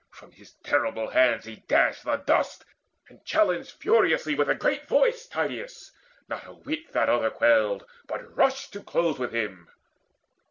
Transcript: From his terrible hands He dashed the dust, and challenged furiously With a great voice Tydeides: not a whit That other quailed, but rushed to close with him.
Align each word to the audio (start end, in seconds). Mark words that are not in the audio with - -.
From 0.09 0.31
his 0.31 0.53
terrible 0.63 1.11
hands 1.11 1.45
He 1.45 1.57
dashed 1.67 2.05
the 2.05 2.15
dust, 2.17 2.65
and 3.07 3.23
challenged 3.23 3.69
furiously 3.69 4.33
With 4.33 4.49
a 4.49 4.55
great 4.55 4.87
voice 4.87 5.27
Tydeides: 5.27 5.91
not 6.27 6.47
a 6.47 6.53
whit 6.55 6.91
That 6.93 7.07
other 7.07 7.29
quailed, 7.29 7.85
but 8.07 8.35
rushed 8.35 8.73
to 8.73 8.81
close 8.81 9.19
with 9.19 9.31
him. 9.31 9.67